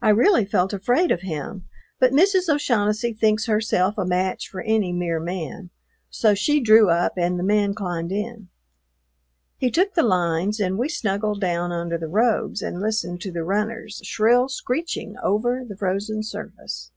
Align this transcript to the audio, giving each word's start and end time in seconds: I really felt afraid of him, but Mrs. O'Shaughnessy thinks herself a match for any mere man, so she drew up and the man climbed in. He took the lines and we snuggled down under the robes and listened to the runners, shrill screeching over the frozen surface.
I 0.00 0.10
really 0.10 0.44
felt 0.44 0.72
afraid 0.72 1.10
of 1.10 1.22
him, 1.22 1.64
but 1.98 2.12
Mrs. 2.12 2.48
O'Shaughnessy 2.48 3.12
thinks 3.12 3.46
herself 3.46 3.98
a 3.98 4.06
match 4.06 4.48
for 4.48 4.60
any 4.60 4.92
mere 4.92 5.18
man, 5.18 5.70
so 6.08 6.32
she 6.32 6.60
drew 6.60 6.90
up 6.90 7.14
and 7.16 7.40
the 7.40 7.42
man 7.42 7.74
climbed 7.74 8.12
in. 8.12 8.50
He 9.58 9.68
took 9.68 9.94
the 9.94 10.04
lines 10.04 10.60
and 10.60 10.78
we 10.78 10.88
snuggled 10.88 11.40
down 11.40 11.72
under 11.72 11.98
the 11.98 12.06
robes 12.06 12.62
and 12.62 12.80
listened 12.80 13.20
to 13.22 13.32
the 13.32 13.42
runners, 13.42 14.00
shrill 14.04 14.48
screeching 14.48 15.16
over 15.24 15.64
the 15.68 15.76
frozen 15.76 16.22
surface. 16.22 16.92